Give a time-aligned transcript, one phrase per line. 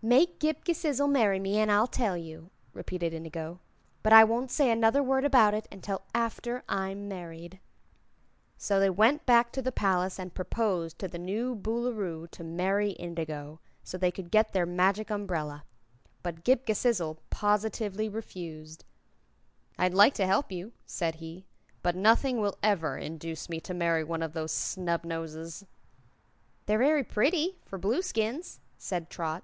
[0.00, 3.58] "Make Ghip Ghisizzle marry me, and I'll tell you," repeated Indigo.
[4.04, 7.58] "But I won't say another word about it until after I am married."
[8.56, 12.90] So they went back to the palace and proposed to the new Boolooroo to marry
[12.90, 15.64] Indigo, so they could get their Magic Umbrella.
[16.22, 18.84] But Ghip Ghisizzle positively refused.
[19.80, 21.44] "I'd like to help you," said he,
[21.82, 25.64] "but nothing will ever induce me to marry one of those snubnoses."
[26.66, 29.42] "They're very pretty for Blueskins," said Trot.